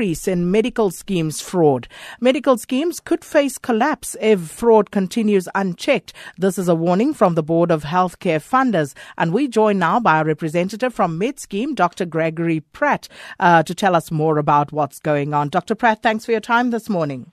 [0.00, 1.86] increase in medical schemes fraud.
[2.20, 6.14] Medical schemes could face collapse if fraud continues unchecked.
[6.38, 8.94] This is a warning from the Board of Healthcare Funders.
[9.18, 12.06] And we join now by a representative from MedScheme, Dr.
[12.06, 13.08] Gregory Pratt,
[13.40, 15.50] uh, to tell us more about what's going on.
[15.50, 15.74] Dr.
[15.74, 17.30] Pratt, thanks for your time this morning.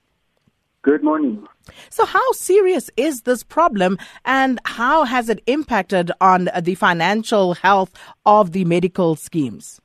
[0.82, 1.46] Good morning.
[1.88, 3.96] So, how serious is this problem
[4.26, 7.94] and how has it impacted on the financial health
[8.26, 9.80] of the medical schemes?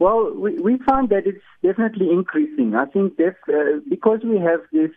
[0.00, 2.74] Well, we, we find that it's definitely increasing.
[2.74, 4.90] I think that uh, because we have this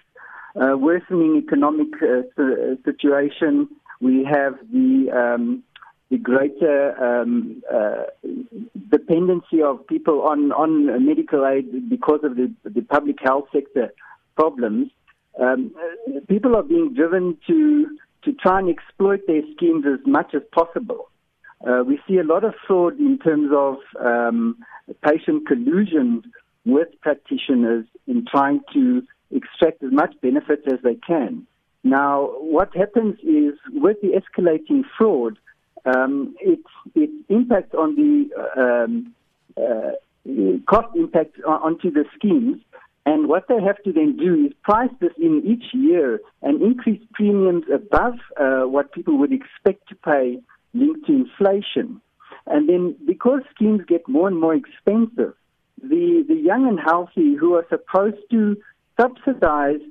[0.56, 3.68] uh, worsening economic uh, situation,
[4.00, 5.64] we have the um,
[6.10, 8.04] the greater um, uh,
[8.92, 13.92] dependency of people on, on medical aid because of the, the public health sector
[14.36, 14.90] problems.
[15.42, 15.72] Um,
[16.30, 21.10] people are being driven to to try and exploit their schemes as much as possible.
[21.66, 24.58] Uh, we see a lot of fraud in terms of um,
[25.02, 26.24] patient collusion
[26.66, 31.46] with practitioners in trying to extract as much benefit as they can.
[31.84, 35.38] Now, what happens is with the escalating fraud,
[35.86, 36.60] um, it,
[36.96, 38.30] it impacts on the
[38.62, 39.14] um,
[39.58, 39.92] uh,
[40.66, 42.62] cost impact onto the schemes.
[43.06, 47.02] And what they have to then do is price this in each year and increase
[47.14, 50.40] premiums above uh, what people would expect to pay
[50.74, 52.02] linked to inflation.
[52.48, 55.34] And then because schemes get more and more expensive,
[55.82, 58.58] the, the young and healthy who are supposed to
[59.00, 59.82] subsidize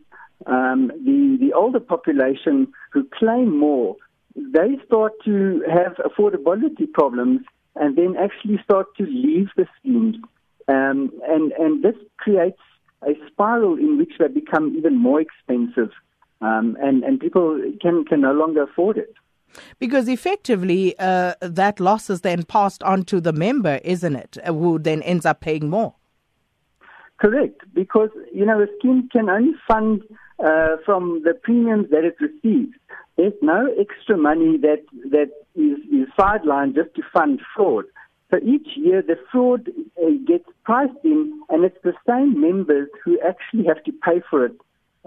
[0.47, 3.97] um, the, the older population who claim more,
[4.35, 7.41] they start to have affordability problems
[7.77, 10.17] and then actually start to leave the schemes.
[10.69, 12.61] Um, and, and this creates
[13.03, 15.91] a spiral in which they become even more expensive
[16.43, 19.15] um, and, and people can, can no longer afford it.
[19.79, 24.39] Because effectively, uh, that loss is then passed on to the member, isn't it?
[24.45, 25.95] Uh, who then ends up paying more.
[27.19, 30.03] Correct, because you know a scheme can only fund
[30.45, 32.73] uh, from the premiums that it receives.
[33.17, 37.85] There's no extra money that that is, is sidelined just to fund fraud.
[38.31, 39.69] So each year the fraud
[40.03, 44.47] uh, gets priced in, and it's the same members who actually have to pay for
[44.47, 44.57] it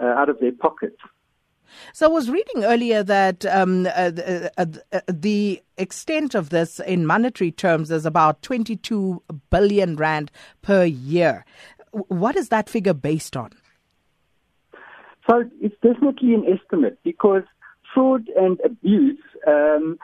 [0.01, 0.97] uh, out of their pockets.
[1.94, 6.80] So I was reading earlier that um, uh, uh, uh, uh, the extent of this
[6.80, 10.31] in monetary terms is about 22 billion rand
[10.62, 11.46] per year.
[11.91, 13.52] What is that figure based on?
[15.30, 17.44] So it's definitely an estimate because
[17.94, 19.97] fraud and abuse, um,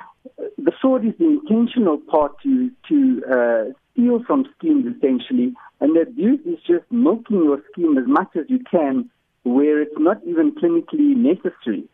[0.57, 6.01] the fraud is the intentional part to, to uh, steal from schemes essentially, and the
[6.01, 9.09] abuse is just milking your scheme as much as you can
[9.43, 11.85] where it's not even clinically necessary.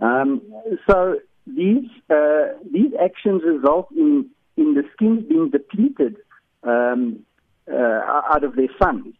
[0.00, 0.42] Um,
[0.88, 6.16] so these uh, these actions result in in the schemes being depleted
[6.62, 7.24] um,
[7.70, 9.16] uh, out of their funds.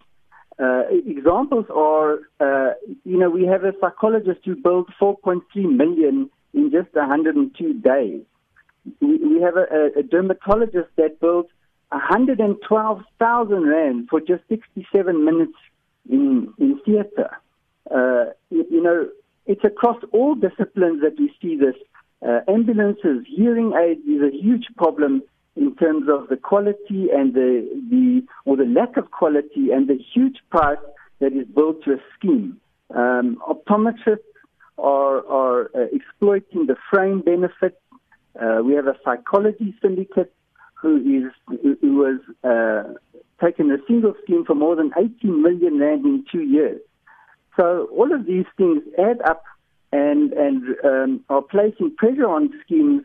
[0.58, 2.72] Uh, examples are, uh,
[3.04, 8.22] you know, we have a psychologist who built 4.3 million in just 102 days.
[9.00, 11.48] We, we have a, a, dermatologist that built
[11.90, 15.58] 112,000 rand for just 67 minutes
[16.08, 17.30] in in theatre
[17.94, 19.08] uh, you, know,
[19.46, 21.74] it's across all disciplines that we see this.
[22.26, 25.22] Uh, ambulances, hearing aids is a huge problem
[25.54, 29.98] in terms of the quality and the, the or the lack of quality and the
[30.14, 30.78] huge price
[31.20, 32.60] that is built to a scheme.
[32.94, 34.18] Um, optometrists
[34.78, 37.80] are, are uh, exploiting the frame benefit.
[38.40, 40.32] Uh, we have a psychology syndicate
[40.74, 42.92] who is who was uh,
[43.44, 46.80] taken a single scheme for more than 18 million rand in two years.
[47.56, 49.42] So all of these things add up
[49.92, 53.02] and, and um, are placing pressure on schemes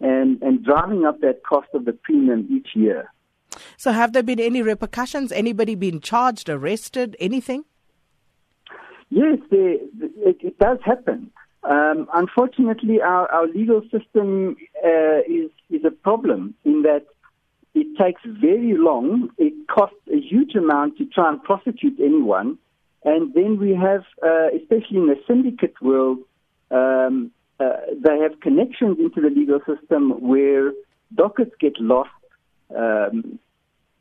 [0.00, 3.12] and, and driving up that cost of the premium each year.
[3.76, 5.30] So have there been any repercussions?
[5.30, 7.64] Anybody been charged, arrested, anything?
[9.10, 11.30] Yes, there, it, it, does happen.
[11.64, 17.04] Um, unfortunately, our, our, legal system uh, is, is a problem in that
[17.74, 19.28] it takes very long.
[19.36, 22.58] It costs a huge amount to try and prosecute anyone.
[23.04, 26.18] And then we have, uh, especially in the syndicate world,
[26.70, 30.72] um, uh, they have connections into the legal system where
[31.14, 32.10] dockets get lost
[32.76, 33.38] um,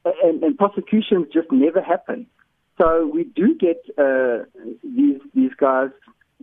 [0.06, 2.25] and, and, prosecutions just never happen.
[2.80, 4.45] So we do get uh,
[4.83, 5.89] these these guys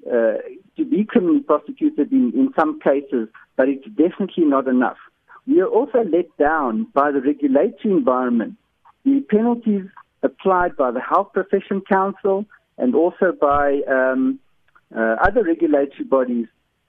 [0.06, 0.38] uh,
[0.76, 4.98] to be criminally prosecuted in, in some cases, but it's definitely not enough.
[5.46, 8.56] We are also let down by the regulatory environment.
[9.04, 9.86] The penalties
[10.22, 12.44] applied by the Health Profession Council
[12.76, 14.38] and also by um,
[14.96, 16.46] uh, other regulatory bodies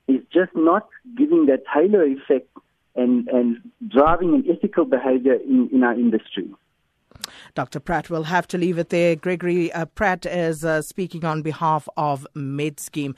[0.08, 0.88] is just not
[1.18, 2.50] giving that halo effect
[2.96, 6.50] and, and driving an ethical behavior in, in our industry.
[7.56, 7.80] Dr.
[7.80, 9.16] Pratt will have to leave it there.
[9.16, 13.16] Gregory uh, Pratt is uh, speaking on behalf of MedScheme.